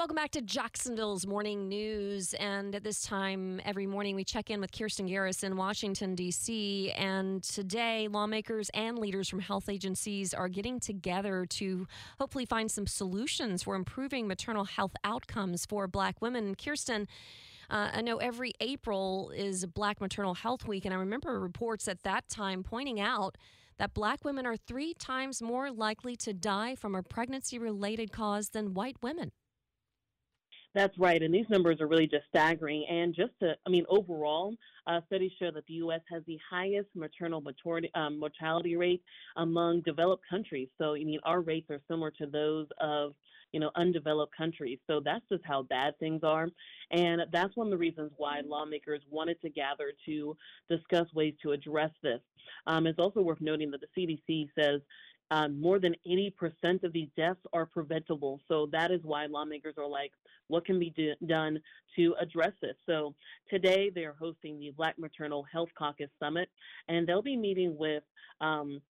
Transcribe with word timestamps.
Welcome 0.00 0.16
back 0.16 0.30
to 0.30 0.40
Jacksonville's 0.40 1.26
Morning 1.26 1.68
News. 1.68 2.32
And 2.32 2.74
at 2.74 2.82
this 2.82 3.02
time, 3.02 3.60
every 3.66 3.86
morning, 3.86 4.16
we 4.16 4.24
check 4.24 4.48
in 4.48 4.58
with 4.58 4.72
Kirstin 4.72 5.10
Garriss 5.10 5.44
in 5.44 5.58
Washington, 5.58 6.14
D.C. 6.14 6.90
And 6.92 7.42
today, 7.42 8.08
lawmakers 8.08 8.70
and 8.72 8.98
leaders 8.98 9.28
from 9.28 9.40
health 9.40 9.68
agencies 9.68 10.32
are 10.32 10.48
getting 10.48 10.80
together 10.80 11.44
to 11.50 11.86
hopefully 12.18 12.46
find 12.46 12.70
some 12.70 12.86
solutions 12.86 13.62
for 13.62 13.74
improving 13.74 14.26
maternal 14.26 14.64
health 14.64 14.94
outcomes 15.04 15.66
for 15.66 15.86
Black 15.86 16.22
women. 16.22 16.54
Kirstin, 16.54 17.06
uh, 17.68 17.90
I 17.92 18.00
know 18.00 18.16
every 18.16 18.54
April 18.60 19.30
is 19.36 19.66
Black 19.66 20.00
Maternal 20.00 20.32
Health 20.32 20.66
Week, 20.66 20.86
and 20.86 20.94
I 20.94 20.96
remember 20.96 21.38
reports 21.38 21.88
at 21.88 22.04
that 22.04 22.26
time 22.30 22.62
pointing 22.62 23.00
out 23.00 23.36
that 23.76 23.92
Black 23.92 24.24
women 24.24 24.46
are 24.46 24.56
three 24.56 24.94
times 24.94 25.42
more 25.42 25.70
likely 25.70 26.16
to 26.16 26.32
die 26.32 26.74
from 26.74 26.94
a 26.94 27.02
pregnancy 27.02 27.58
related 27.58 28.12
cause 28.12 28.48
than 28.48 28.72
white 28.72 28.96
women. 29.02 29.32
That's 30.74 30.96
right, 30.98 31.20
and 31.20 31.34
these 31.34 31.48
numbers 31.48 31.80
are 31.80 31.88
really 31.88 32.06
just 32.06 32.26
staggering. 32.28 32.86
And 32.88 33.12
just 33.14 33.32
to, 33.40 33.54
I 33.66 33.70
mean, 33.70 33.84
overall, 33.88 34.54
uh, 34.86 35.00
studies 35.06 35.32
show 35.38 35.50
that 35.50 35.66
the 35.66 35.74
U.S. 35.74 36.00
has 36.10 36.22
the 36.26 36.38
highest 36.48 36.88
maternal 36.94 37.40
mortality, 37.40 37.90
um, 37.94 38.18
mortality 38.20 38.76
rate 38.76 39.02
among 39.36 39.80
developed 39.80 40.22
countries. 40.30 40.68
So, 40.78 40.94
I 40.94 41.02
mean, 41.02 41.18
our 41.24 41.40
rates 41.40 41.70
are 41.70 41.80
similar 41.88 42.12
to 42.12 42.26
those 42.26 42.68
of, 42.80 43.14
you 43.52 43.58
know, 43.58 43.72
undeveloped 43.74 44.36
countries. 44.36 44.78
So 44.86 45.00
that's 45.04 45.24
just 45.28 45.44
how 45.44 45.62
bad 45.62 45.98
things 45.98 46.22
are. 46.22 46.48
And 46.92 47.22
that's 47.32 47.56
one 47.56 47.66
of 47.66 47.72
the 47.72 47.78
reasons 47.78 48.12
why 48.16 48.40
lawmakers 48.44 49.02
wanted 49.10 49.40
to 49.42 49.50
gather 49.50 49.92
to 50.06 50.36
discuss 50.68 51.12
ways 51.14 51.34
to 51.42 51.50
address 51.50 51.90
this. 52.00 52.20
Um, 52.66 52.86
it's 52.86 52.98
also 52.98 53.20
worth 53.22 53.40
noting 53.40 53.72
that 53.72 53.80
the 53.80 53.88
CDC 54.28 54.48
says 54.58 54.80
um, 55.30 55.60
more 55.60 55.78
than 55.78 55.94
80% 56.06 56.82
of 56.82 56.92
these 56.92 57.08
deaths 57.16 57.40
are 57.52 57.66
preventable. 57.66 58.40
So 58.48 58.68
that 58.72 58.90
is 58.90 59.00
why 59.02 59.26
lawmakers 59.26 59.74
are 59.78 59.86
like, 59.86 60.12
what 60.48 60.64
can 60.64 60.78
be 60.78 60.90
do- 60.90 61.14
done 61.26 61.60
to 61.96 62.14
address 62.20 62.52
this? 62.60 62.76
So 62.86 63.14
today 63.48 63.90
they're 63.94 64.16
hosting 64.18 64.58
the 64.58 64.70
Black 64.70 64.98
Maternal 64.98 65.44
Health 65.50 65.68
Caucus 65.78 66.10
Summit, 66.18 66.48
and 66.88 67.06
they'll 67.06 67.22
be 67.22 67.36
meeting 67.36 67.76
with 67.76 68.02
um, 68.40 68.80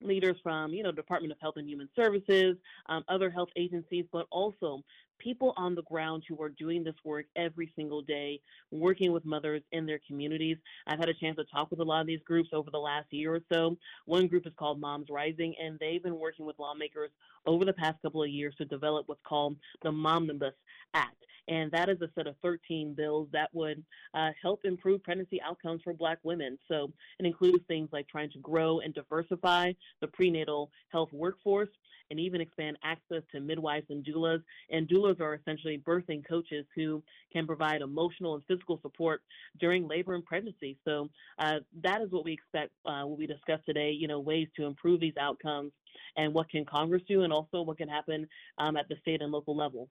leaders 0.00 0.36
from, 0.42 0.72
you 0.72 0.82
know, 0.82 0.92
Department 0.92 1.32
of 1.32 1.38
Health 1.40 1.56
and 1.56 1.68
Human 1.68 1.88
Services, 1.96 2.56
um, 2.88 3.04
other 3.08 3.30
health 3.30 3.48
agencies, 3.56 4.04
but 4.12 4.26
also 4.30 4.82
people 5.18 5.54
on 5.56 5.74
the 5.74 5.82
ground 5.82 6.24
who 6.28 6.40
are 6.42 6.48
doing 6.48 6.84
this 6.84 6.94
work 7.04 7.26
every 7.36 7.72
single 7.76 8.02
day, 8.02 8.40
working 8.70 9.12
with 9.12 9.24
mothers 9.24 9.62
in 9.72 9.86
their 9.86 10.00
communities. 10.06 10.56
I've 10.86 10.98
had 10.98 11.08
a 11.08 11.14
chance 11.14 11.36
to 11.36 11.44
talk 11.44 11.70
with 11.70 11.80
a 11.80 11.84
lot 11.84 12.00
of 12.00 12.06
these 12.06 12.22
groups 12.24 12.50
over 12.52 12.70
the 12.70 12.78
last 12.78 13.06
year 13.12 13.34
or 13.34 13.40
so. 13.52 13.76
One 14.06 14.26
group 14.26 14.46
is 14.46 14.52
called 14.58 14.80
Moms 14.80 15.08
Rising, 15.10 15.54
and 15.62 15.78
they've 15.78 16.02
been 16.02 16.18
working 16.18 16.46
with 16.46 16.58
lawmakers 16.58 17.10
over 17.46 17.64
the 17.64 17.72
past 17.72 18.00
couple 18.02 18.22
of 18.22 18.30
years 18.30 18.54
to 18.56 18.64
develop 18.64 19.08
what's 19.08 19.20
called 19.26 19.56
the 19.82 19.90
Momnibus 19.90 20.52
Act. 20.94 21.16
And 21.48 21.70
that 21.72 21.88
is 21.88 22.00
a 22.00 22.08
set 22.14 22.26
of 22.26 22.36
13 22.42 22.94
bills 22.94 23.28
that 23.32 23.50
would 23.52 23.84
uh, 24.14 24.30
help 24.40 24.60
improve 24.64 25.02
pregnancy 25.02 25.42
outcomes 25.42 25.82
for 25.82 25.92
Black 25.92 26.18
women. 26.22 26.58
So 26.68 26.90
it 27.18 27.26
includes 27.26 27.64
things 27.68 27.90
like 27.92 28.08
trying 28.08 28.30
to 28.30 28.38
grow 28.38 28.80
and 28.80 28.94
diversify 28.94 29.72
the 30.00 30.08
prenatal 30.08 30.70
health 30.90 31.10
workforce, 31.12 31.68
and 32.10 32.20
even 32.20 32.40
expand 32.40 32.76
access 32.84 33.22
to 33.32 33.40
midwives 33.40 33.86
and 33.90 34.04
doulas. 34.04 34.42
And 34.70 34.88
doulas 35.04 35.20
are 35.20 35.34
essentially 35.34 35.78
birthing 35.78 36.26
coaches 36.26 36.64
who 36.74 37.02
can 37.32 37.46
provide 37.46 37.82
emotional 37.82 38.34
and 38.34 38.44
physical 38.44 38.78
support 38.82 39.22
during 39.60 39.86
labor 39.86 40.14
and 40.14 40.24
pregnancy. 40.24 40.78
So 40.84 41.08
uh, 41.38 41.58
that 41.82 42.00
is 42.00 42.10
what 42.10 42.24
we 42.24 42.32
expect 42.32 42.72
uh, 42.86 43.06
will 43.06 43.16
be 43.16 43.26
discussed 43.26 43.66
today. 43.66 43.90
You 43.90 44.08
know, 44.08 44.20
ways 44.20 44.48
to 44.56 44.64
improve 44.64 45.00
these 45.00 45.16
outcomes 45.18 45.72
and 46.16 46.32
what 46.34 46.48
can 46.48 46.64
Congress 46.64 47.02
do, 47.08 47.22
and 47.22 47.32
also 47.32 47.62
what 47.62 47.78
can 47.78 47.88
happen 47.88 48.26
um, 48.58 48.76
at 48.76 48.88
the 48.88 48.96
state 49.00 49.22
and 49.22 49.30
local 49.30 49.56
level. 49.56 49.88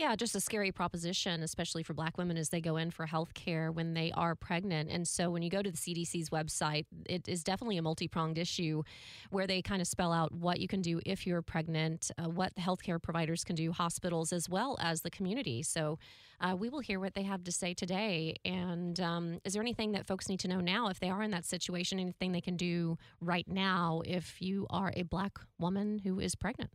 Yeah, 0.00 0.16
just 0.16 0.34
a 0.34 0.40
scary 0.40 0.72
proposition, 0.72 1.42
especially 1.42 1.82
for 1.82 1.92
Black 1.92 2.16
women 2.16 2.38
as 2.38 2.48
they 2.48 2.62
go 2.62 2.78
in 2.78 2.90
for 2.90 3.04
health 3.04 3.34
care 3.34 3.70
when 3.70 3.92
they 3.92 4.10
are 4.12 4.34
pregnant. 4.34 4.88
And 4.90 5.06
so 5.06 5.28
when 5.28 5.42
you 5.42 5.50
go 5.50 5.60
to 5.60 5.70
the 5.70 5.76
CDC's 5.76 6.30
website, 6.30 6.86
it 7.04 7.28
is 7.28 7.44
definitely 7.44 7.76
a 7.76 7.82
multi 7.82 8.08
pronged 8.08 8.38
issue 8.38 8.82
where 9.28 9.46
they 9.46 9.60
kind 9.60 9.82
of 9.82 9.86
spell 9.86 10.10
out 10.10 10.32
what 10.32 10.58
you 10.58 10.68
can 10.68 10.80
do 10.80 11.02
if 11.04 11.26
you're 11.26 11.42
pregnant, 11.42 12.10
uh, 12.16 12.30
what 12.30 12.54
healthcare 12.54 13.00
providers 13.00 13.44
can 13.44 13.54
do, 13.54 13.72
hospitals, 13.72 14.32
as 14.32 14.48
well 14.48 14.78
as 14.80 15.02
the 15.02 15.10
community. 15.10 15.62
So 15.62 15.98
uh, 16.40 16.56
we 16.58 16.70
will 16.70 16.80
hear 16.80 16.98
what 16.98 17.12
they 17.12 17.24
have 17.24 17.44
to 17.44 17.52
say 17.52 17.74
today. 17.74 18.36
And 18.42 18.98
um, 19.00 19.40
is 19.44 19.52
there 19.52 19.60
anything 19.60 19.92
that 19.92 20.06
folks 20.06 20.30
need 20.30 20.40
to 20.40 20.48
know 20.48 20.60
now 20.60 20.88
if 20.88 20.98
they 20.98 21.10
are 21.10 21.22
in 21.22 21.30
that 21.32 21.44
situation? 21.44 22.00
Anything 22.00 22.32
they 22.32 22.40
can 22.40 22.56
do 22.56 22.96
right 23.20 23.46
now 23.46 24.00
if 24.06 24.40
you 24.40 24.66
are 24.70 24.94
a 24.96 25.02
Black 25.02 25.38
woman 25.58 25.98
who 25.98 26.20
is 26.20 26.34
pregnant? 26.34 26.70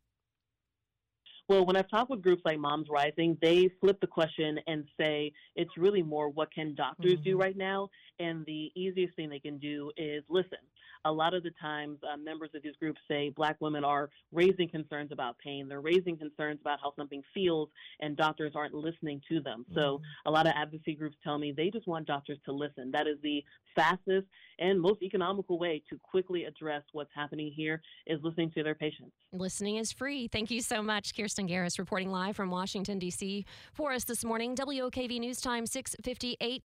Well, 1.47 1.66
when 1.66 1.75
I've 1.75 1.89
talked 1.89 2.09
with 2.09 2.23
groups 2.23 2.41
like 2.44 2.57
Moms 2.57 2.88
Rising, 2.89 3.38
they 3.41 3.69
flip 3.79 4.00
the 4.01 4.07
question 4.07 4.59
and 4.67 4.85
say 5.00 5.31
it's 5.56 5.78
really 5.78 6.01
more 6.01 6.29
what 6.29 6.51
can 6.51 6.73
doctors 6.73 7.13
mm-hmm. 7.13 7.23
do 7.23 7.38
right 7.38 7.56
now? 7.56 7.89
And 8.20 8.46
the 8.46 8.72
easiest 8.76 9.16
thing 9.16 9.30
they 9.30 9.40
can 9.40 9.58
do 9.58 9.92
is 9.98 10.24
listen. 10.30 10.59
A 11.06 11.12
lot 11.12 11.36
of 11.36 11.44
the 11.44 11.52
times, 11.62 12.00
uh, 12.03 12.18
members 12.18 12.50
of 12.56 12.64
these 12.64 12.76
groups 12.80 13.00
say 13.08 13.30
black 13.30 13.58
women 13.59 13.84
are 13.84 14.09
raising 14.31 14.68
concerns 14.68 15.12
about 15.12 15.38
pain. 15.38 15.68
They're 15.68 15.81
raising 15.81 16.18
concerns 16.18 16.59
about 16.62 16.80
how 16.81 16.94
something 16.96 17.22
feels, 17.31 17.70
and 18.00 18.18
doctors 18.18 18.53
aren't 18.56 18.74
listening 18.74 19.22
to 19.30 19.40
them. 19.40 19.66
Mm-hmm. 19.70 19.76
So, 19.76 20.02
a 20.26 20.31
lot 20.31 20.48
of 20.48 20.53
advocacy 20.56 20.96
groups 20.96 21.16
tell 21.24 21.38
me 21.38 21.52
they 21.56 21.70
just 21.70 21.88
want 21.88 22.08
doctors 22.08 22.40
to 22.46 22.52
listen. 22.52 22.90
That 22.92 23.06
is 23.06 23.18
the 23.22 23.44
fastest 23.76 24.26
and 24.59 24.82
most 24.82 25.02
economical 25.02 25.59
way 25.59 25.84
to 25.90 26.00
quickly 26.00 26.46
address 26.46 26.82
what's 26.94 27.09
happening 27.14 27.52
here 27.56 27.82
is 28.08 28.20
listening 28.24 28.52
to 28.52 28.64
their 28.64 28.76
patients. 28.76 29.12
Listening 29.32 29.76
is 29.76 29.92
free. 29.92 30.28
Thank 30.28 30.50
you 30.50 30.62
so 30.62 30.82
much, 30.82 31.14
Kirstin 31.14 31.50
Garriss, 31.50 31.78
reporting 31.78 32.09
live 32.09 32.36
from 32.36 32.50
Washington, 32.50 33.00
D.C. 33.00 33.46
for 33.74 33.92
us 33.92 34.06
this 34.06 34.24
morning. 34.24 34.56
WOKV 34.56 35.20
News 35.20 35.42
Time 35.42 35.66
658. 35.66 36.64